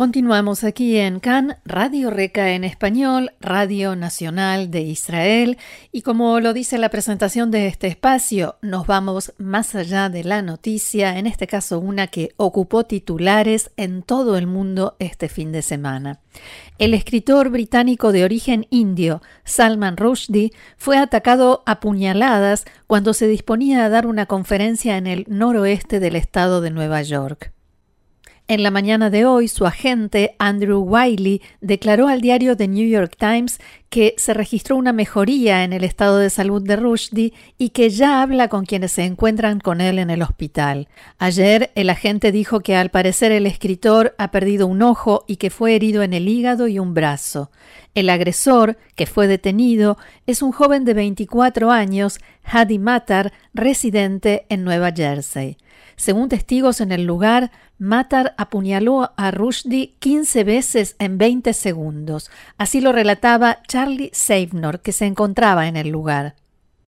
Continuamos 0.00 0.64
aquí 0.64 0.96
en 0.96 1.20
CAN, 1.20 1.58
Radio 1.66 2.08
Reca 2.08 2.52
en 2.52 2.64
español, 2.64 3.32
Radio 3.38 3.96
Nacional 3.96 4.70
de 4.70 4.80
Israel, 4.80 5.58
y 5.92 6.00
como 6.00 6.40
lo 6.40 6.54
dice 6.54 6.78
la 6.78 6.88
presentación 6.88 7.50
de 7.50 7.66
este 7.66 7.88
espacio, 7.88 8.56
nos 8.62 8.86
vamos 8.86 9.34
más 9.36 9.74
allá 9.74 10.08
de 10.08 10.24
la 10.24 10.40
noticia, 10.40 11.18
en 11.18 11.26
este 11.26 11.46
caso 11.46 11.78
una 11.78 12.06
que 12.06 12.30
ocupó 12.38 12.84
titulares 12.84 13.72
en 13.76 14.02
todo 14.02 14.38
el 14.38 14.46
mundo 14.46 14.96
este 15.00 15.28
fin 15.28 15.52
de 15.52 15.60
semana. 15.60 16.20
El 16.78 16.94
escritor 16.94 17.50
británico 17.50 18.10
de 18.10 18.24
origen 18.24 18.66
indio, 18.70 19.20
Salman 19.44 19.98
Rushdie, 19.98 20.52
fue 20.78 20.96
atacado 20.96 21.62
a 21.66 21.78
puñaladas 21.78 22.64
cuando 22.86 23.12
se 23.12 23.28
disponía 23.28 23.84
a 23.84 23.90
dar 23.90 24.06
una 24.06 24.24
conferencia 24.24 24.96
en 24.96 25.06
el 25.06 25.26
noroeste 25.28 26.00
del 26.00 26.16
estado 26.16 26.62
de 26.62 26.70
Nueva 26.70 27.02
York. 27.02 27.52
En 28.50 28.64
la 28.64 28.72
mañana 28.72 29.10
de 29.10 29.26
hoy, 29.26 29.46
su 29.46 29.64
agente, 29.64 30.34
Andrew 30.40 30.80
Wiley, 30.80 31.40
declaró 31.60 32.08
al 32.08 32.20
diario 32.20 32.56
The 32.56 32.66
New 32.66 32.88
York 32.88 33.14
Times 33.16 33.60
que 33.90 34.16
se 34.18 34.34
registró 34.34 34.74
una 34.74 34.92
mejoría 34.92 35.62
en 35.62 35.72
el 35.72 35.84
estado 35.84 36.18
de 36.18 36.30
salud 36.30 36.60
de 36.60 36.74
Rushdie 36.74 37.32
y 37.58 37.68
que 37.68 37.90
ya 37.90 38.22
habla 38.22 38.48
con 38.48 38.66
quienes 38.66 38.90
se 38.90 39.04
encuentran 39.04 39.60
con 39.60 39.80
él 39.80 40.00
en 40.00 40.10
el 40.10 40.22
hospital. 40.22 40.88
Ayer, 41.20 41.70
el 41.76 41.90
agente 41.90 42.32
dijo 42.32 42.58
que 42.58 42.74
al 42.74 42.90
parecer 42.90 43.30
el 43.30 43.46
escritor 43.46 44.16
ha 44.18 44.32
perdido 44.32 44.66
un 44.66 44.82
ojo 44.82 45.24
y 45.28 45.36
que 45.36 45.50
fue 45.50 45.76
herido 45.76 46.02
en 46.02 46.12
el 46.12 46.26
hígado 46.26 46.66
y 46.66 46.80
un 46.80 46.92
brazo. 46.92 47.52
El 47.94 48.10
agresor, 48.10 48.78
que 48.96 49.06
fue 49.06 49.28
detenido, 49.28 49.96
es 50.26 50.42
un 50.42 50.50
joven 50.50 50.84
de 50.84 50.94
24 50.94 51.70
años, 51.70 52.18
Hadi 52.42 52.80
Matar, 52.80 53.32
residente 53.54 54.46
en 54.48 54.64
Nueva 54.64 54.90
Jersey. 54.90 55.56
Según 55.96 56.28
testigos 56.28 56.80
en 56.80 56.92
el 56.92 57.04
lugar, 57.04 57.50
Matar 57.78 58.34
apuñaló 58.36 59.12
a 59.16 59.30
Rushdie 59.30 59.96
15 60.00 60.44
veces 60.44 60.96
en 60.98 61.18
20 61.18 61.52
segundos. 61.52 62.30
Así 62.58 62.80
lo 62.80 62.92
relataba 62.92 63.62
Charlie 63.66 64.10
Savenor, 64.12 64.80
que 64.80 64.92
se 64.92 65.06
encontraba 65.06 65.66
en 65.68 65.76
el 65.76 65.88
lugar. 65.88 66.36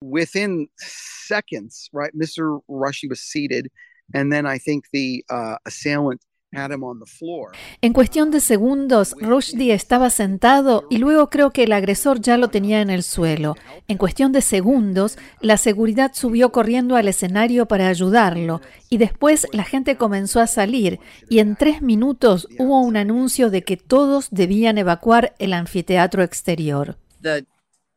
Within 0.02 0.70
seconds, 0.78 1.90
right, 1.94 2.14
Mr. 2.14 2.62
Rushdie 2.68 3.10
was 3.10 3.22
seated, 3.22 3.72
and 4.14 4.32
then 4.32 4.46
I 4.46 4.58
think 4.58 4.86
the 4.92 5.24
uh, 5.30 5.58
assailant 5.66 6.22
en 6.54 7.94
cuestión 7.94 8.30
de 8.32 8.42
segundos, 8.42 9.16
Rushdie 9.22 9.74
estaba 9.74 10.10
sentado 10.10 10.86
y 10.90 10.98
luego 10.98 11.30
creo 11.30 11.52
que 11.52 11.64
el 11.64 11.72
agresor 11.72 12.20
ya 12.20 12.38
lo 12.38 12.50
tenía 12.50 12.82
en 12.82 12.90
el 12.90 13.04
suelo. 13.04 13.56
En 13.88 13.98
cuestión 13.98 14.34
de 14.34 14.42
segundos, 14.42 15.18
la 15.40 15.56
seguridad 15.56 16.12
subió 16.14 16.52
corriendo 16.52 16.98
al 16.98 17.08
escenario 17.08 17.68
para 17.68 17.88
ayudarlo 17.88 18.60
y 18.90 18.98
después 18.98 19.48
la 19.54 19.64
gente 19.64 19.96
comenzó 19.96 20.42
a 20.42 20.48
salir 20.48 21.00
y 21.30 21.40
en 21.40 21.56
tres 21.56 21.82
minutos 21.82 22.50
hubo 22.60 22.82
un 22.82 22.98
anuncio 22.98 23.50
de 23.50 23.64
que 23.64 23.78
todos 23.78 24.28
debían 24.30 24.78
evacuar 24.78 25.34
el 25.40 25.54
anfiteatro 25.54 26.22
exterior. 26.22 26.98
The 27.22 27.46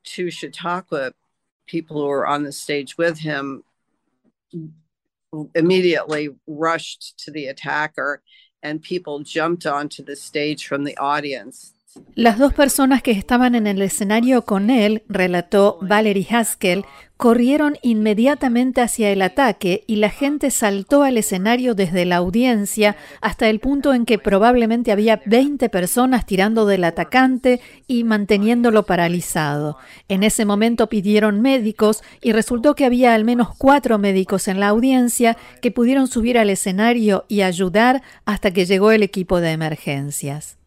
two 0.04 0.28
people 1.66 1.96
who 1.96 2.06
were 2.06 2.26
on 2.26 2.44
the 2.44 2.52
stage 2.52 2.94
with 2.98 3.18
him 3.18 3.64
immediately 5.54 6.28
rushed 6.46 7.18
to 7.24 7.32
the 7.32 7.48
attacker 7.48 8.22
and 8.64 8.82
people 8.82 9.20
jumped 9.20 9.66
onto 9.66 10.02
the 10.02 10.16
stage 10.16 10.66
from 10.66 10.84
the 10.84 10.96
audience. 10.98 11.73
Las 12.16 12.38
dos 12.38 12.52
personas 12.52 13.02
que 13.02 13.12
estaban 13.12 13.54
en 13.54 13.68
el 13.68 13.80
escenario 13.80 14.44
con 14.44 14.70
él, 14.70 15.02
relató 15.08 15.78
Valerie 15.80 16.26
Haskell, 16.28 16.84
corrieron 17.16 17.76
inmediatamente 17.82 18.80
hacia 18.80 19.10
el 19.10 19.22
ataque 19.22 19.84
y 19.86 19.96
la 19.96 20.10
gente 20.10 20.50
saltó 20.50 21.04
al 21.04 21.18
escenario 21.18 21.76
desde 21.76 22.04
la 22.04 22.16
audiencia 22.16 22.96
hasta 23.20 23.48
el 23.48 23.60
punto 23.60 23.94
en 23.94 24.06
que 24.06 24.18
probablemente 24.18 24.90
había 24.90 25.22
20 25.24 25.68
personas 25.68 26.26
tirando 26.26 26.66
del 26.66 26.82
atacante 26.82 27.60
y 27.86 28.02
manteniéndolo 28.02 28.84
paralizado. 28.86 29.78
En 30.08 30.24
ese 30.24 30.44
momento 30.44 30.88
pidieron 30.88 31.40
médicos 31.40 32.02
y 32.20 32.32
resultó 32.32 32.74
que 32.74 32.84
había 32.84 33.14
al 33.14 33.24
menos 33.24 33.54
cuatro 33.56 33.98
médicos 33.98 34.48
en 34.48 34.58
la 34.58 34.68
audiencia 34.68 35.36
que 35.62 35.70
pudieron 35.70 36.08
subir 36.08 36.38
al 36.38 36.50
escenario 36.50 37.24
y 37.28 37.42
ayudar 37.42 38.02
hasta 38.24 38.50
que 38.50 38.66
llegó 38.66 38.90
el 38.90 39.04
equipo 39.04 39.40
de 39.40 39.52
emergencias. 39.52 40.58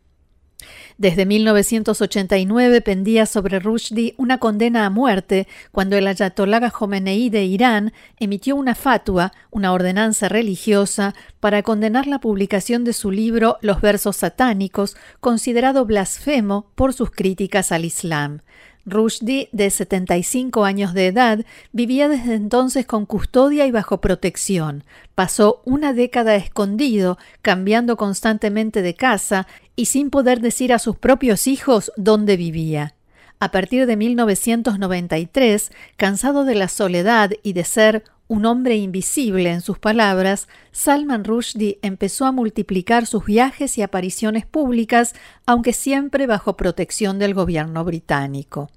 Desde 0.98 1.28
1989 1.28 2.82
pendía 2.82 3.28
sobre 3.28 3.60
Rushdie 3.60 4.16
una 4.18 4.40
condena 4.40 4.88
a 4.88 4.90
muerte 4.90 5.48
cuando 5.72 5.96
el 5.96 6.08
Ayatollah 6.08 6.72
Khomeini 6.72 7.30
de 7.30 7.46
Irán 7.46 7.94
emitió 8.20 8.56
una 8.56 8.74
fatua, 8.74 9.32
una 9.52 9.74
ordenanza 9.74 10.28
religiosa, 10.28 11.14
para 11.40 11.62
condenar 11.62 12.08
la 12.08 12.20
publicación 12.20 12.84
de 12.84 12.94
su 12.94 13.12
libro 13.12 13.58
Los 13.62 13.80
versos 13.80 14.16
satánicos, 14.18 14.98
considerado 15.20 15.86
blasfemo 15.86 16.72
por 16.74 16.94
sus 16.94 17.12
críticas 17.12 17.72
al 17.72 17.86
Islam. 17.86 18.42
Rushdie, 18.88 19.50
de 19.52 19.70
75 19.70 20.64
años 20.64 20.94
de 20.94 21.08
edad, 21.08 21.46
vivía 21.74 22.08
desde 22.08 22.36
entonces 22.36 22.86
con 22.86 23.06
custodia 23.06 23.68
y 23.68 23.72
bajo 23.72 24.00
protección. 24.00 24.86
Pasó 25.14 25.62
una 25.66 25.94
década 25.94 26.36
escondido, 26.36 27.18
cambiando 27.42 27.98
constantemente 27.98 28.82
de 28.82 28.96
casa 28.96 29.46
y 29.76 29.86
sin 29.86 30.10
poder 30.10 30.40
decir 30.40 30.72
a 30.72 30.80
sus 30.80 30.96
propios 30.96 31.48
hijos 31.48 31.92
dónde 31.98 32.38
vivía. 32.38 32.96
A 33.40 33.52
partir 33.52 33.86
de 33.86 33.98
1993, 33.98 35.72
cansado 35.98 36.46
de 36.46 36.56
la 36.56 36.70
soledad 36.70 37.32
y 37.44 37.54
de 37.54 37.66
ser 37.66 38.04
un 38.28 38.46
hombre 38.46 38.76
invisible 38.76 39.52
en 39.52 39.62
sus 39.62 39.80
palabras, 39.80 40.48
Salman 40.72 41.24
Rushdie 41.24 41.80
empezó 41.82 42.26
a 42.26 42.32
multiplicar 42.32 43.06
sus 43.06 43.26
viajes 43.26 43.78
y 43.78 43.82
apariciones 43.82 44.46
públicas, 44.46 45.14
aunque 45.46 45.72
siempre 45.72 46.28
bajo 46.28 46.58
protección 46.58 47.20
del 47.20 47.34
gobierno 47.34 47.84
británico. 47.86 48.70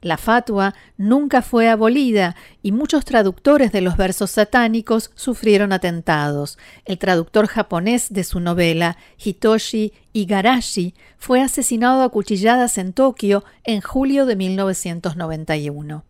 La 0.00 0.16
fatua 0.16 0.74
nunca 0.96 1.42
fue 1.42 1.68
abolida 1.68 2.36
y 2.62 2.72
muchos 2.72 3.04
traductores 3.04 3.72
de 3.72 3.80
los 3.80 3.96
versos 3.96 4.30
satánicos 4.30 5.10
sufrieron 5.14 5.72
atentados. 5.72 6.58
El 6.84 6.98
traductor 6.98 7.46
japonés 7.48 8.12
de 8.12 8.24
su 8.24 8.38
novela, 8.38 8.96
Hitoshi 9.22 9.92
Igarashi, 10.12 10.94
fue 11.18 11.40
asesinado 11.40 12.02
a 12.02 12.10
cuchilladas 12.10 12.78
en 12.78 12.92
Tokio 12.92 13.44
en 13.64 13.80
julio 13.80 14.24
de 14.24 14.36
1991. 14.36 16.07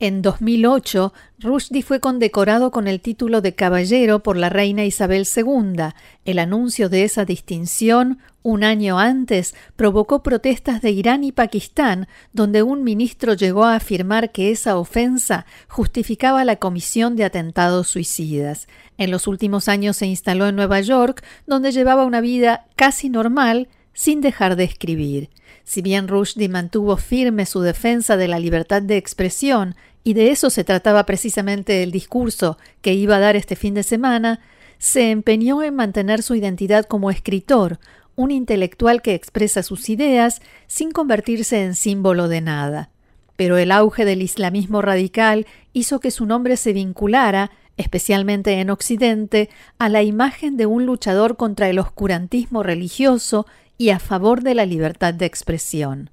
En 0.00 0.22
2008, 0.22 1.12
Rushdie 1.38 1.82
fue 1.82 2.00
condecorado 2.00 2.70
con 2.70 2.88
el 2.88 3.00
título 3.00 3.40
de 3.40 3.54
caballero 3.54 4.22
por 4.22 4.36
la 4.36 4.48
reina 4.48 4.84
Isabel 4.84 5.26
II. 5.36 5.92
El 6.24 6.38
anuncio 6.38 6.88
de 6.88 7.04
esa 7.04 7.24
distinción, 7.24 8.18
un 8.42 8.64
año 8.64 8.98
antes, 8.98 9.54
provocó 9.76 10.22
protestas 10.22 10.82
de 10.82 10.90
Irán 10.90 11.22
y 11.24 11.32
Pakistán, 11.32 12.08
donde 12.32 12.62
un 12.62 12.82
ministro 12.82 13.34
llegó 13.34 13.64
a 13.64 13.76
afirmar 13.76 14.32
que 14.32 14.50
esa 14.50 14.76
ofensa 14.76 15.46
justificaba 15.68 16.44
la 16.44 16.56
comisión 16.56 17.14
de 17.14 17.24
atentados 17.24 17.88
suicidas. 17.88 18.66
En 18.98 19.10
los 19.10 19.26
últimos 19.26 19.68
años 19.68 19.96
se 19.96 20.06
instaló 20.06 20.48
en 20.48 20.56
Nueva 20.56 20.80
York, 20.80 21.24
donde 21.46 21.72
llevaba 21.72 22.04
una 22.04 22.20
vida 22.20 22.66
casi 22.76 23.08
normal, 23.08 23.68
sin 23.94 24.20
dejar 24.20 24.56
de 24.56 24.64
escribir. 24.64 25.30
Si 25.64 25.82
bien 25.82 26.08
Rushdie 26.08 26.48
mantuvo 26.48 26.96
firme 26.96 27.46
su 27.46 27.60
defensa 27.60 28.16
de 28.16 28.28
la 28.28 28.38
libertad 28.38 28.82
de 28.82 28.96
expresión 28.96 29.76
y 30.04 30.14
de 30.14 30.30
eso 30.30 30.50
se 30.50 30.64
trataba 30.64 31.06
precisamente 31.06 31.82
el 31.82 31.92
discurso 31.92 32.58
que 32.80 32.94
iba 32.94 33.16
a 33.16 33.20
dar 33.20 33.36
este 33.36 33.56
fin 33.56 33.74
de 33.74 33.82
semana, 33.82 34.40
se 34.78 35.10
empeñó 35.10 35.62
en 35.62 35.76
mantener 35.76 36.22
su 36.22 36.34
identidad 36.34 36.86
como 36.86 37.10
escritor, 37.10 37.78
un 38.16 38.30
intelectual 38.30 39.00
que 39.00 39.14
expresa 39.14 39.62
sus 39.62 39.88
ideas 39.88 40.42
sin 40.66 40.90
convertirse 40.90 41.62
en 41.62 41.74
símbolo 41.74 42.28
de 42.28 42.40
nada. 42.40 42.90
Pero 43.36 43.56
el 43.58 43.70
auge 43.70 44.04
del 44.04 44.22
islamismo 44.22 44.82
radical 44.82 45.46
hizo 45.72 46.00
que 46.00 46.10
su 46.10 46.26
nombre 46.26 46.56
se 46.56 46.72
vinculara, 46.72 47.50
especialmente 47.76 48.60
en 48.60 48.70
Occidente, 48.70 49.48
a 49.78 49.88
la 49.88 50.02
imagen 50.02 50.56
de 50.56 50.66
un 50.66 50.84
luchador 50.84 51.36
contra 51.36 51.68
el 51.68 51.78
oscurantismo 51.78 52.62
religioso 52.62 53.46
y 53.81 53.89
a 53.89 53.99
favor 53.99 54.41
de 54.41 54.55
la 54.55 54.65
libertad 54.65 55.13
de 55.13 55.25
expresión. 55.25 56.09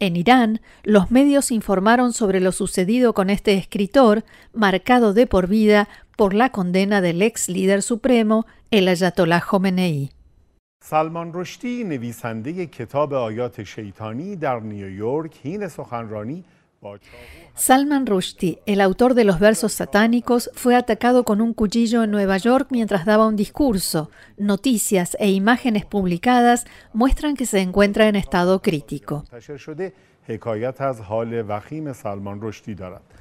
En 0.00 0.16
Irán, 0.16 0.60
los 0.82 1.10
medios 1.10 1.50
informaron 1.50 2.12
sobre 2.12 2.40
lo 2.40 2.50
sucedido 2.50 3.14
con 3.14 3.30
este 3.30 3.54
escritor, 3.54 4.24
marcado 4.52 5.12
de 5.14 5.26
por 5.26 5.46
vida 5.46 5.88
por 6.16 6.34
la 6.34 6.50
condena 6.50 7.00
del 7.00 7.22
ex 7.22 7.48
líder 7.48 7.82
supremo, 7.82 8.46
el 8.70 8.88
Ayatollah 8.88 9.40
Khomeini. 9.40 10.10
سلمان 10.84 11.32
رشدی 11.34 11.84
نویسنده 11.84 12.66
کتاب 12.66 13.14
آیات 13.14 13.62
شیطانی 13.62 14.36
در 14.36 14.60
نیویورک 14.60 15.36
حین 15.44 15.68
سخنرانی 15.68 16.44
Salman 17.55 18.05
Rushdie, 18.05 18.59
el 18.65 18.81
autor 18.81 19.13
de 19.13 19.23
los 19.23 19.39
versos 19.39 19.73
satánicos, 19.73 20.51
fue 20.53 20.75
atacado 20.75 21.23
con 21.23 21.41
un 21.41 21.53
cuchillo 21.53 22.03
en 22.03 22.11
Nueva 22.11 22.37
York 22.37 22.67
mientras 22.69 23.05
daba 23.05 23.27
un 23.27 23.35
discurso. 23.35 24.11
Noticias 24.37 25.17
e 25.19 25.31
imágenes 25.31 25.85
publicadas 25.85 26.65
muestran 26.93 27.35
que 27.35 27.45
se 27.45 27.59
encuentra 27.61 28.07
en 28.07 28.15
estado 28.15 28.61
crítico. 28.61 29.25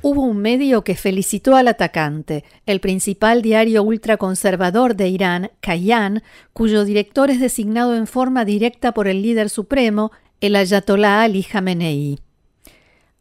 Hubo 0.02 0.22
un 0.22 0.38
medio 0.38 0.82
que 0.82 0.96
felicitó 0.96 1.54
al 1.54 1.68
atacante, 1.68 2.44
el 2.66 2.80
principal 2.80 3.42
diario 3.42 3.84
ultraconservador 3.84 4.96
de 4.96 5.08
Irán, 5.08 5.50
Kayan, 5.60 6.22
cuyo 6.52 6.84
director 6.84 7.30
es 7.30 7.40
designado 7.40 7.94
en 7.94 8.08
forma 8.08 8.44
directa 8.44 8.92
por 8.92 9.06
el 9.06 9.22
líder 9.22 9.50
supremo, 9.50 10.10
el 10.40 10.56
Ayatollah 10.56 11.22
Ali 11.22 11.44
Khamenei. 11.44 12.25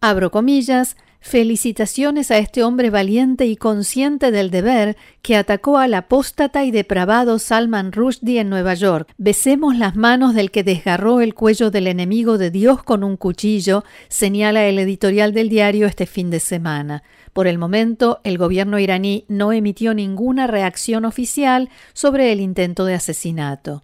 Abro 0.06 0.30
comillas, 0.30 0.98
Felicitaciones 1.20 2.30
a 2.30 2.38
este 2.38 2.64
hombre 2.64 2.92
valiente 2.92 3.48
y 3.48 3.56
consciente 3.56 4.30
del 4.30 4.52
deber 4.52 4.96
que 5.24 5.36
atacó 5.36 5.80
al 5.80 5.96
apóstata 5.96 6.64
y 6.64 6.70
depravado 6.70 7.40
Salman 7.40 7.92
Rushdie 7.92 8.40
en 8.40 8.50
Nueva 8.50 8.76
York. 8.76 9.12
Besemos 9.18 9.76
las 9.76 9.96
manos 9.96 10.36
del 10.36 10.52
que 10.52 10.64
desgarró 10.64 11.22
el 11.22 11.34
cuello 11.34 11.72
del 11.72 11.88
enemigo 11.88 12.38
de 12.38 12.52
Dios 12.52 12.84
con 12.84 13.04
un 13.04 13.18
cuchillo, 13.18 13.84
señala 14.08 14.68
el 14.68 14.78
editorial 14.78 15.34
del 15.34 15.50
diario 15.50 15.88
este 15.88 16.06
fin 16.06 16.30
de 16.30 16.40
semana. 16.40 17.02
Por 17.34 17.48
el 17.48 17.58
momento, 17.58 18.20
el 18.24 18.38
gobierno 18.38 18.78
iraní 18.78 19.26
no 19.28 19.52
emitió 19.54 19.96
ninguna 19.96 20.46
reacción 20.46 21.06
oficial 21.06 21.72
sobre 21.94 22.32
el 22.32 22.42
intento 22.42 22.86
de 22.86 22.94
asesinato. 22.94 23.84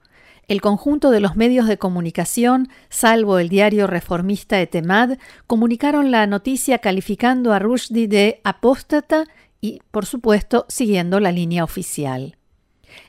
El 0.51 0.59
conjunto 0.59 1.11
de 1.11 1.21
los 1.21 1.37
medios 1.37 1.65
de 1.65 1.77
comunicación, 1.77 2.67
salvo 2.89 3.39
el 3.39 3.47
diario 3.47 3.87
reformista 3.87 4.59
Etemad, 4.59 5.17
comunicaron 5.47 6.11
la 6.11 6.27
noticia 6.27 6.79
calificando 6.79 7.53
a 7.53 7.59
Rushdie 7.59 8.09
de 8.09 8.41
apóstata 8.43 9.23
y, 9.61 9.79
por 9.91 10.05
supuesto, 10.05 10.65
siguiendo 10.67 11.21
la 11.21 11.31
línea 11.31 11.63
oficial. 11.63 12.35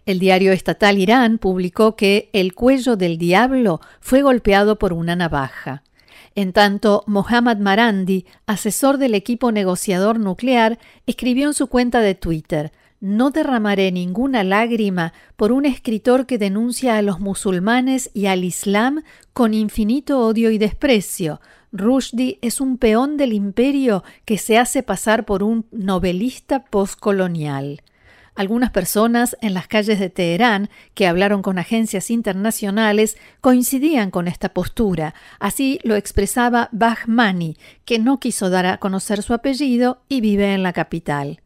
El 0.07 0.21
diario 0.21 0.53
estatal 0.53 0.99
Irán 0.99 1.39
publicó 1.39 1.97
que 1.97 2.31
el 2.33 2.55
cuello 2.55 2.95
del 2.95 3.19
diablo 3.19 3.81
fue 3.99 4.23
golpeado 4.23 4.79
por 4.79 4.93
una 4.93 5.17
navaja. 5.17 5.83
En 6.37 6.53
tanto, 6.53 7.03
Mohammad 7.09 7.57
Marandi, 7.57 8.25
asesor 8.47 8.99
del 8.99 9.17
equipo 9.17 9.51
negociador 9.51 10.21
nuclear, 10.21 10.79
escribió 11.07 11.49
en 11.49 11.55
su 11.55 11.67
cuenta 11.67 12.03
de 12.03 12.15
Twitter 12.15 12.71
no 13.03 13.33
derramaré 13.33 13.91
ninguna 13.91 14.45
lágrima 14.45 15.13
por 15.35 15.51
un 15.51 15.67
escritor 15.67 16.25
que 16.25 16.39
denuncia 16.39 16.97
a 16.97 17.03
los 17.03 17.19
musulmanes 17.19 18.13
y 18.15 18.27
al 18.27 18.45
Islam 18.45 19.03
con 19.33 19.55
infinito 19.55 20.21
odio 20.21 20.53
y 20.53 20.59
desprecio. 20.59 21.41
Rushdie 21.73 22.39
es 22.43 22.61
un 22.61 22.79
peón 22.79 23.17
del 23.17 23.33
imperio 23.33 24.05
que 24.25 24.39
se 24.39 24.57
hace 24.57 24.85
pasar 24.85 25.25
por 25.25 25.43
un 25.43 25.67
novelista 25.73 26.65
postcolonial. 26.65 27.83
Algunas 28.37 28.71
personas 28.71 29.37
en 29.41 29.53
las 29.53 29.67
calles 29.67 29.99
de 29.99 30.09
Teherán 30.09 30.71
que 30.95 31.09
hablaron 31.09 31.43
con 31.43 31.59
agencias 31.59 32.09
internacionales 32.09 33.17
coincidían 33.41 34.13
con 34.13 34.29
esta 34.29 34.51
postura. 34.51 35.13
Así 35.41 35.81
lo 35.83 35.97
expresaba 35.97 36.69
Bahmani, 36.71 37.57
que 37.85 37.99
no 37.99 38.21
quiso 38.21 38.49
dar 38.49 38.67
a 38.67 38.79
conocer 38.79 39.25
su 39.25 39.35
apellido 39.35 40.03
y 40.09 40.21
vive 40.21 40.55
en 40.55 40.63
la 40.63 40.73
capital. 40.73 41.42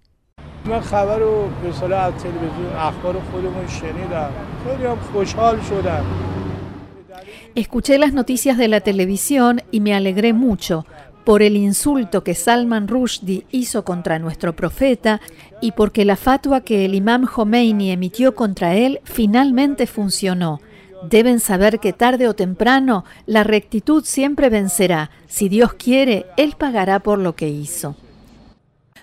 Escuché 7.55 7.99
las 7.99 8.13
noticias 8.13 8.59
de 8.59 8.69
la 8.69 8.81
televisión 8.81 9.63
y 9.71 9.81
me 9.81 9.95
alegré 9.95 10.33
mucho 10.33 10.85
por 11.25 11.43
el 11.43 11.57
insulto 11.57 12.23
que 12.23 12.35
Salman 12.35 12.87
Rushdie 12.89 13.47
hizo 13.51 13.85
contra 13.85 14.19
nuestro 14.19 14.55
profeta 14.55 15.21
y 15.61 15.73
porque 15.73 16.05
la 16.05 16.17
fatua 16.17 16.61
que 16.61 16.85
el 16.85 16.95
imam 16.95 17.27
Khomeini 17.27 17.91
emitió 17.91 18.35
contra 18.35 18.75
él 18.75 19.01
finalmente 19.05 19.87
funcionó. 19.87 20.61
Deben 21.09 21.41
saber 21.41 21.79
que 21.79 21.93
tarde 21.93 22.29
o 22.29 22.35
temprano 22.35 23.05
la 23.27 23.45
rectitud 23.45 24.05
siempre 24.05 24.49
vencerá. 24.51 25.11
Si 25.27 25.49
Dios 25.49 25.75
quiere, 25.75 26.27
Él 26.37 26.55
pagará 26.59 27.01
por 27.01 27.19
lo 27.19 27.37
que 27.37 27.49
hizo. 27.49 27.97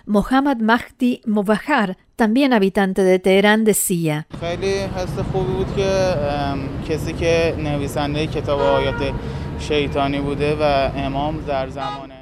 Mohammad 0.06 0.58
Mahdi 0.58 1.22
Mubahar, 1.24 1.96
también 2.14 2.52
habitante 2.52 3.02
de 3.02 3.18
Teherán, 3.18 3.64
decía, 3.64 4.26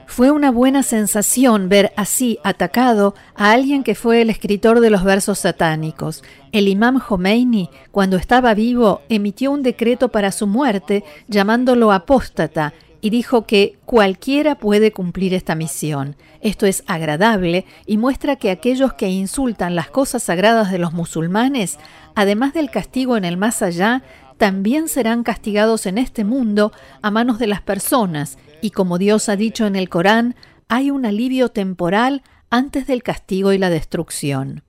fue 0.07 0.31
una 0.31 0.51
buena 0.53 0.83
sensación 0.85 1.69
ver 1.69 1.93
así 1.97 2.39
atacado 2.45 3.15
a 3.35 3.51
alguien 3.51 3.83
que 3.83 3.97
fue 3.97 4.23
el 4.23 4.31
escritor 4.31 4.79
de 4.79 4.91
los 4.91 5.03
versos 5.03 5.41
satánicos. 5.41 6.23
El 6.53 6.69
imam 6.69 7.01
Khomeini, 7.01 7.69
cuando 7.91 8.17
estaba 8.17 8.55
vivo, 8.55 9.01
emitió 9.09 9.51
un 9.51 9.65
decreto 9.65 10.11
para 10.11 10.31
su 10.31 10.47
muerte 10.47 11.03
llamándolo 11.27 11.91
apóstata 11.91 12.73
y 13.03 13.11
dijo 13.11 13.47
que 13.47 13.79
cualquiera 13.85 14.55
puede 14.55 14.93
cumplir 14.93 15.35
esta 15.35 15.55
misión. 15.55 16.17
Esto 16.41 16.67
es 16.67 16.85
agradable 16.87 17.67
y 17.85 17.99
muestra 17.99 18.37
que 18.37 18.51
aquellos 18.51 18.95
que 18.95 19.11
insultan 19.11 19.75
las 19.75 19.91
cosas 19.91 20.23
sagradas 20.23 20.71
de 20.71 20.79
los 20.79 20.95
musulmanes, 20.95 21.79
además 22.15 22.55
del 22.55 22.71
castigo 22.71 23.17
en 23.17 23.25
el 23.25 23.37
más 23.37 23.61
allá, 23.61 24.05
también 24.39 24.89
serán 24.89 25.25
castigados 25.25 25.85
en 25.87 25.99
este 25.99 26.25
mundo 26.25 26.73
a 27.03 27.11
manos 27.11 27.39
de 27.39 27.49
las 27.49 27.61
personas, 27.61 28.39
y 28.61 28.71
como 28.71 28.99
Dios 28.99 29.29
ha 29.29 29.37
dicho 29.37 29.67
en 29.67 29.77
el 29.77 29.89
Corán, 29.89 30.37
hay 30.69 30.91
un 30.91 31.05
alivio 31.05 31.49
temporal 31.49 32.23
antes 32.51 32.87
del 32.87 33.03
castigo 33.03 33.53
y 33.53 33.59
la 33.59 33.69
destrucción. 33.69 34.63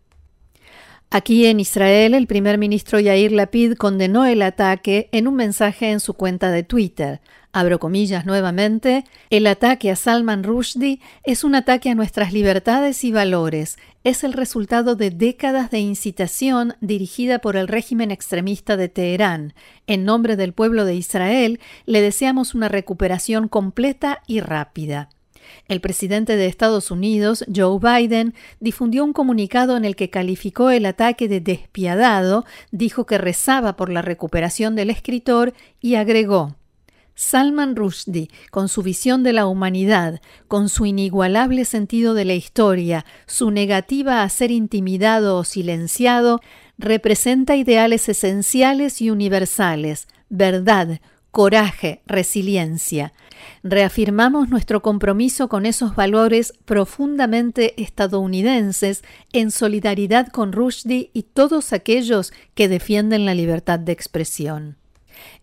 Aquí 1.11 1.45
en 1.45 1.59
Israel, 1.59 2.15
el 2.15 2.25
primer 2.25 2.57
ministro 2.57 2.99
Yair 2.99 3.31
Lapid 3.31 3.75
condenó 3.75 4.25
el 4.25 4.41
ataque 4.41 5.09
en 5.11 5.27
un 5.27 5.35
mensaje 5.35 5.91
en 5.91 5.99
su 5.99 6.15
cuenta 6.15 6.49
de 6.49 6.63
Twitter. 6.63 7.21
Abro 7.55 7.79
comillas 7.79 8.25
nuevamente, 8.25 9.03
el 9.29 9.45
ataque 9.45 9.91
a 9.91 9.95
Salman 9.95 10.43
Rushdie 10.43 10.99
es 11.23 11.43
un 11.43 11.53
ataque 11.53 11.91
a 11.91 11.95
nuestras 11.95 12.33
libertades 12.33 13.03
y 13.03 13.11
valores. 13.11 13.77
Es 14.03 14.23
el 14.23 14.33
resultado 14.33 14.95
de 14.95 15.11
décadas 15.11 15.69
de 15.69 15.77
incitación 15.77 16.73
dirigida 16.81 17.37
por 17.37 17.55
el 17.55 17.67
régimen 17.67 18.09
extremista 18.09 18.75
de 18.75 18.89
Teherán. 18.89 19.53
En 19.85 20.03
nombre 20.03 20.35
del 20.35 20.53
pueblo 20.53 20.83
de 20.83 20.95
Israel, 20.95 21.59
le 21.85 22.01
deseamos 22.01 22.55
una 22.55 22.69
recuperación 22.69 23.47
completa 23.47 24.23
y 24.25 24.39
rápida. 24.39 25.09
El 25.67 25.79
presidente 25.79 26.35
de 26.35 26.47
Estados 26.47 26.89
Unidos, 26.89 27.45
Joe 27.55 27.77
Biden, 27.79 28.33
difundió 28.61 29.03
un 29.03 29.13
comunicado 29.13 29.77
en 29.77 29.85
el 29.85 29.95
que 29.95 30.09
calificó 30.09 30.71
el 30.71 30.87
ataque 30.87 31.27
de 31.27 31.39
despiadado, 31.39 32.45
dijo 32.71 33.05
que 33.05 33.19
rezaba 33.19 33.75
por 33.75 33.91
la 33.91 34.01
recuperación 34.01 34.75
del 34.75 34.89
escritor 34.89 35.53
y 35.79 35.95
agregó 35.95 36.55
Salman 37.15 37.75
Rushdie, 37.75 38.29
con 38.51 38.69
su 38.69 38.81
visión 38.81 39.23
de 39.23 39.33
la 39.33 39.45
humanidad, 39.45 40.21
con 40.47 40.69
su 40.69 40.85
inigualable 40.85 41.65
sentido 41.65 42.13
de 42.13 42.25
la 42.25 42.33
historia, 42.33 43.05
su 43.25 43.51
negativa 43.51 44.23
a 44.23 44.29
ser 44.29 44.51
intimidado 44.51 45.37
o 45.37 45.43
silenciado, 45.43 46.39
representa 46.77 47.55
ideales 47.55 48.09
esenciales 48.09 49.01
y 49.01 49.09
universales, 49.09 50.07
verdad, 50.29 50.99
coraje, 51.33 52.01
resiliencia. 52.05 53.11
Reafirmamos 53.63 54.49
nuestro 54.49 54.81
compromiso 54.81 55.49
con 55.49 55.65
esos 55.65 55.95
valores 55.95 56.53
profundamente 56.65 57.81
estadounidenses 57.81 59.03
en 59.33 59.49
solidaridad 59.49 60.27
con 60.27 60.51
Rushdie 60.51 61.09
y 61.11 61.23
todos 61.23 61.73
aquellos 61.73 62.33
que 62.53 62.67
defienden 62.67 63.25
la 63.25 63.33
libertad 63.33 63.79
de 63.79 63.91
expresión. 63.91 64.77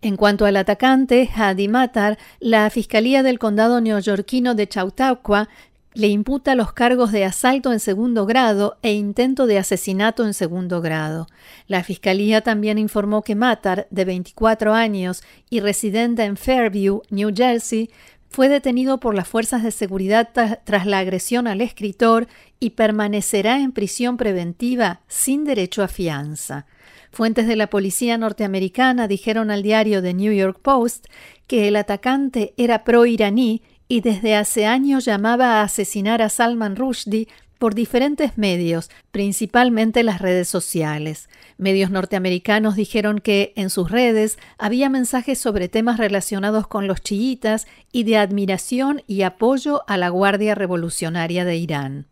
En 0.03 0.17
cuanto 0.17 0.47
al 0.47 0.57
atacante, 0.57 1.29
Hadi 1.35 1.69
Matar, 1.69 2.19
la 2.39 2.69
Fiscalía 2.71 3.23
del 3.23 3.39
Condado 3.39 3.81
neoyorquino 3.81 4.55
de 4.55 4.69
Chautauqua 4.69 5.49
le 5.93 6.07
imputa 6.07 6.55
los 6.55 6.73
cargos 6.73 7.11
de 7.11 7.25
asalto 7.25 7.73
en 7.73 7.81
segundo 7.81 8.25
grado 8.25 8.79
e 8.83 8.93
intento 8.93 9.47
de 9.47 9.59
asesinato 9.59 10.25
en 10.25 10.35
segundo 10.35 10.81
grado. 10.81 11.27
La 11.67 11.83
Fiscalía 11.83 12.43
también 12.43 12.79
informó 12.79 13.23
que 13.23 13.35
Matar, 13.35 13.89
de 13.91 14.05
24 14.05 14.73
años 14.73 15.23
y 15.49 15.61
residente 15.61 16.23
en 16.25 16.37
Fairview, 16.37 17.03
New 17.11 17.33
Jersey, 17.35 17.91
fue 18.31 18.49
detenido 18.49 19.01
por 19.01 19.15
las 19.15 19.29
fuerzas 19.29 19.65
de 19.65 19.73
seguridad 19.73 20.31
tras 20.65 20.87
la 20.87 21.01
agresión 21.01 21.49
al 21.49 21.61
escritor 21.61 22.29
y 22.61 22.71
permanecerá 22.71 23.59
en 23.59 23.73
prisión 23.73 24.17
preventiva 24.17 25.01
sin 25.09 25.45
derecho 25.45 25.83
a 25.83 25.89
fianza. 25.89 26.67
Fuentes 27.11 27.49
de 27.49 27.57
la 27.57 27.67
policía 27.67 28.17
norteamericana 28.19 29.09
dijeron 29.09 29.51
al 29.51 29.65
diario 29.65 30.01
The 30.01 30.15
New 30.15 30.33
York 30.33 30.61
Post 30.63 31.07
que 31.49 31.67
el 31.67 31.75
atacante 31.75 32.55
era 32.57 32.85
pro-iraní 32.85 33.63
y 33.89 34.01
desde 34.01 34.37
hace 34.37 34.65
años 34.65 35.05
llamaba 35.05 35.55
a 35.55 35.63
asesinar 35.63 36.23
a 36.23 36.29
Salman 36.29 36.77
Rushdie 36.77 37.27
por 37.61 37.75
diferentes 37.75 38.38
medios, 38.38 38.88
principalmente 39.11 40.02
las 40.02 40.23
redes 40.23 40.49
sociales. 40.49 41.29
Medios 41.59 41.90
norteamericanos 41.90 42.75
dijeron 42.75 43.19
que 43.19 43.52
en 43.55 43.69
sus 43.69 43.90
redes 43.90 44.38
había 44.57 44.88
mensajes 44.88 45.38
sobre 45.38 45.69
temas 45.69 45.99
relacionados 45.99 46.67
con 46.67 46.87
los 46.87 47.02
chiitas 47.02 47.67
y 47.93 48.05
de 48.05 48.17
admiración 48.17 49.02
y 49.07 49.23
apoyo 49.23 49.83
a 49.88 49.99
la 49.99 50.09
Guardia 50.09 50.55
Revolucionaria 50.55 51.45
de 51.45 51.57
Irán. 51.57 52.07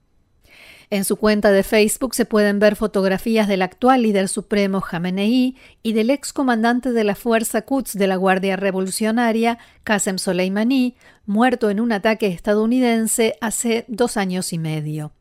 En 0.90 1.06
su 1.06 1.16
cuenta 1.16 1.50
de 1.50 1.62
Facebook 1.62 2.14
se 2.14 2.26
pueden 2.26 2.58
ver 2.58 2.76
fotografías 2.76 3.48
del 3.48 3.62
actual 3.62 4.02
líder 4.02 4.28
supremo 4.28 4.82
Jamenei 4.82 5.56
y 5.82 5.92
del 5.94 6.10
ex 6.10 6.34
comandante 6.34 6.92
de 6.92 7.04
la 7.04 7.14
Fuerza 7.14 7.62
Quds 7.62 7.94
de 7.94 8.06
la 8.06 8.16
Guardia 8.16 8.56
Revolucionaria, 8.56 9.58
Qasem 9.82 10.18
Soleimani, 10.18 10.94
muerto 11.24 11.70
en 11.70 11.80
un 11.80 11.92
ataque 11.92 12.26
estadounidense 12.26 13.36
hace 13.40 13.86
dos 13.88 14.18
años 14.18 14.52
y 14.52 14.58
medio. 14.58 15.12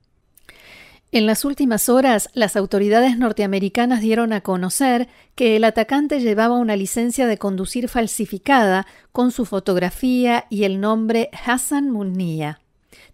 En 1.12 1.26
las 1.26 1.46
últimas 1.46 1.88
horas, 1.88 2.30
las 2.34 2.58
autoridades 2.58 3.18
norteamericanas 3.18 4.02
dieron 4.02 4.34
a 4.34 4.42
conocer 4.42 5.08
que 5.36 5.56
el 5.56 5.64
atacante 5.64 6.20
llevaba 6.20 6.58
una 6.58 6.76
licencia 6.76 7.28
de 7.28 7.38
conducir 7.38 7.88
falsificada 7.88 8.86
con 9.14 9.32
su 9.32 9.46
fotografía 9.46 10.46
y 10.50 10.66
el 10.66 10.82
nombre 10.82 11.30
Hassan 11.46 11.90
Munnia. 11.90 12.60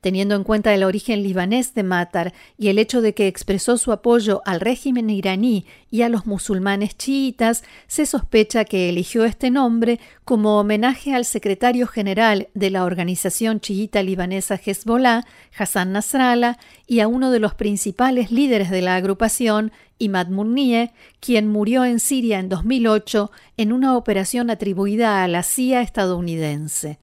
Teniendo 0.02 0.36
en 0.36 0.44
cuenta 0.44 0.74
el 0.74 0.84
origen 0.84 1.24
libanés 1.24 1.74
de 1.74 1.84
Matar 1.84 2.34
y 2.58 2.68
el 2.68 2.80
hecho 2.80 3.02
de 3.02 3.14
que 3.14 3.28
expresó 3.28 3.78
su 3.78 3.92
apoyo 3.92 4.42
al 4.46 4.60
régimen 4.60 5.10
iraní 5.10 5.66
y 5.90 6.02
a 6.02 6.10
los 6.10 6.26
musulmanes 6.26 6.98
chiitas, 6.98 7.64
se 7.88 8.06
sospecha 8.06 8.66
que 8.66 8.90
eligió 8.90 9.26
este 9.26 9.52
nombre 9.52 10.00
como 10.26 10.60
homenaje 10.60 11.14
al 11.14 11.26
secretario 11.26 11.88
general 11.88 12.50
de 12.54 12.70
la 12.70 12.84
organización 12.84 13.60
chiita 13.60 14.04
libanesa 14.04 14.56
Hezbollah, 14.56 15.26
Hassan 15.58 15.92
Nasrallah, 15.92 16.58
y 16.88 17.00
a 17.00 17.08
uno 17.08 17.32
de 17.32 17.40
los 17.40 17.54
principales 17.56 18.32
líderes 18.32 18.70
de 18.70 18.82
la 18.82 18.96
agrupación, 18.96 19.72
Imad 20.00 20.28
Munnie, 20.28 20.92
quien 21.20 21.48
murió 21.48 21.86
en 21.86 22.00
Siria 22.00 22.40
en 22.40 22.50
2008 22.50 23.32
en 23.58 23.72
una 23.72 23.96
operación 23.96 24.50
atribuida 24.50 25.24
a 25.24 25.28
la 25.28 25.44
CIA 25.44 25.82
estadounidense. 25.82 27.03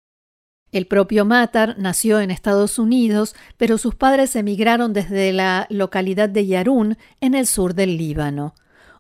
El 0.73 0.87
propio 0.87 1.25
Matar 1.25 1.75
nació 1.79 2.21
en 2.21 2.31
Estados 2.31 2.79
Unidos, 2.79 3.35
pero 3.57 3.77
sus 3.77 3.97
padres 3.97 4.37
emigraron 4.37 4.93
desde 4.93 5.33
la 5.33 5.67
localidad 5.69 6.29
de 6.29 6.47
Yarún, 6.47 6.97
en 7.21 7.35
el 7.35 7.47
sur 7.47 7.75
del 7.75 7.97
Líbano. 7.97 8.55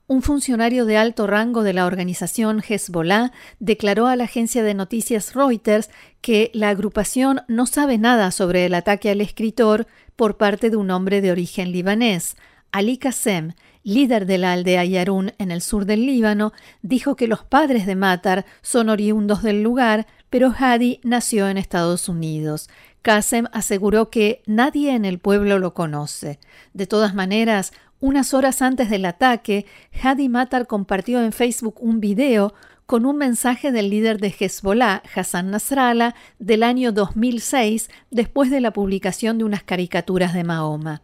Un 0.08 0.22
funcionario 0.22 0.86
de 0.86 0.96
alto 0.96 1.28
rango 1.28 1.62
de 1.62 1.72
la 1.72 1.86
organización 1.86 2.60
Hezbollah 2.68 3.30
declaró 3.60 4.08
a 4.08 4.16
la 4.16 4.24
agencia 4.24 4.64
de 4.64 4.74
noticias 4.74 5.34
Reuters 5.36 5.88
que 6.20 6.50
la 6.52 6.70
agrupación 6.70 7.42
no 7.46 7.66
sabe 7.66 7.96
nada 7.96 8.32
sobre 8.32 8.66
el 8.66 8.74
ataque 8.74 9.10
al 9.10 9.20
escritor 9.20 9.86
por 10.16 10.36
parte 10.36 10.68
de 10.68 10.76
un 10.76 10.90
hombre 10.90 11.20
de 11.20 11.30
origen 11.30 11.70
libanés. 11.70 12.36
Ali 12.72 12.98
Qasem, 12.98 13.52
líder 13.82 14.26
de 14.26 14.38
la 14.38 14.52
aldea 14.52 14.84
Yarún 14.84 15.32
en 15.38 15.50
el 15.50 15.62
sur 15.62 15.84
del 15.84 16.06
Líbano, 16.06 16.52
dijo 16.82 17.16
que 17.16 17.26
los 17.26 17.44
padres 17.44 17.86
de 17.86 17.96
Matar 17.96 18.44
son 18.62 18.88
oriundos 18.88 19.42
del 19.42 19.62
lugar, 19.62 20.06
pero 20.28 20.54
Hadi 20.56 21.00
nació 21.02 21.48
en 21.48 21.58
Estados 21.58 22.08
Unidos. 22.08 22.68
Qasem 23.02 23.46
aseguró 23.52 24.10
que 24.10 24.42
nadie 24.46 24.94
en 24.94 25.04
el 25.04 25.18
pueblo 25.18 25.58
lo 25.58 25.74
conoce. 25.74 26.38
De 26.74 26.86
todas 26.86 27.14
maneras, 27.14 27.72
unas 27.98 28.34
horas 28.34 28.62
antes 28.62 28.90
del 28.90 29.04
ataque, 29.04 29.66
Hadi 30.02 30.28
Matar 30.28 30.66
compartió 30.66 31.22
en 31.22 31.32
Facebook 31.32 31.76
un 31.80 32.00
video 32.00 32.54
con 32.86 33.06
un 33.06 33.16
mensaje 33.16 33.70
del 33.70 33.88
líder 33.88 34.18
de 34.18 34.34
Hezbollah, 34.36 35.02
Hassan 35.14 35.50
Nasrallah, 35.50 36.14
del 36.38 36.64
año 36.64 36.90
2006, 36.92 37.88
después 38.10 38.50
de 38.50 38.60
la 38.60 38.72
publicación 38.72 39.38
de 39.38 39.44
unas 39.44 39.62
caricaturas 39.62 40.34
de 40.34 40.44
Mahoma. 40.44 41.02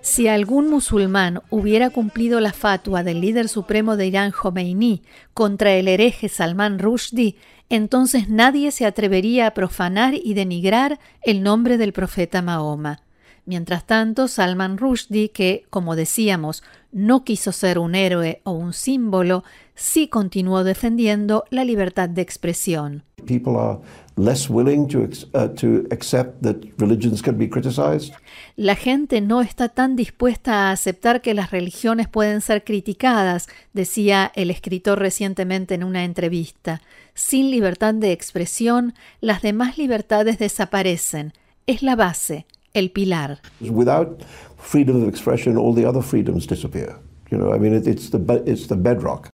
Si 0.00 0.26
algún 0.26 0.68
musulmán 0.68 1.42
hubiera 1.48 1.90
cumplido 1.90 2.40
la 2.40 2.52
fatua 2.52 3.04
del 3.04 3.20
líder 3.20 3.48
supremo 3.48 3.96
de 3.96 4.06
Irán 4.08 4.32
Khomeini 4.32 5.02
contra 5.34 5.74
el 5.74 5.86
hereje 5.86 6.28
Salman 6.28 6.80
Rushdie, 6.80 7.36
entonces 7.68 8.28
nadie 8.28 8.72
se 8.72 8.86
atrevería 8.86 9.46
a 9.46 9.54
profanar 9.54 10.14
y 10.14 10.34
denigrar 10.34 10.98
el 11.22 11.44
nombre 11.44 11.78
del 11.78 11.92
profeta 11.92 12.42
Mahoma. 12.42 13.02
Mientras 13.44 13.86
tanto, 13.86 14.28
Salman 14.28 14.78
Rushdie, 14.78 15.30
que, 15.30 15.64
como 15.68 15.96
decíamos, 15.96 16.62
no 16.92 17.24
quiso 17.24 17.50
ser 17.50 17.78
un 17.78 17.94
héroe 17.94 18.40
o 18.44 18.52
un 18.52 18.72
símbolo, 18.72 19.42
sí 19.74 20.06
continuó 20.06 20.62
defendiendo 20.62 21.44
la 21.50 21.64
libertad 21.64 22.08
de 22.08 22.22
expresión. 22.22 23.02
La 28.56 28.76
gente 28.76 29.20
no 29.20 29.40
está 29.40 29.68
tan 29.68 29.96
dispuesta 29.96 30.68
a 30.68 30.72
aceptar 30.72 31.22
que 31.22 31.34
las 31.34 31.50
religiones 31.50 32.08
pueden 32.08 32.40
ser 32.40 32.62
criticadas, 32.62 33.48
decía 33.72 34.30
el 34.34 34.50
escritor 34.50 34.98
recientemente 34.98 35.74
en 35.74 35.82
una 35.82 36.04
entrevista. 36.04 36.82
Sin 37.14 37.50
libertad 37.50 37.94
de 37.94 38.12
expresión, 38.12 38.94
las 39.20 39.42
demás 39.42 39.78
libertades 39.78 40.38
desaparecen. 40.38 41.32
Es 41.66 41.82
la 41.82 41.96
base, 41.96 42.46
el 42.74 42.88
pilar. 42.90 43.38
Without 43.60 44.24
freedom 44.56 45.02
of 45.02 45.08
expression, 45.08 45.56
all 45.56 45.74
the 45.74 45.84
other 45.84 46.02
freedoms 46.02 46.46
disappear. 46.46 46.96
You 47.30 47.38
know, 47.38 47.52
I 47.52 47.58
mean, 47.58 47.72
it's 47.74 48.10
the 48.10 48.42
it's 48.46 48.66
the 48.66 48.76
bedrock. 48.76 49.31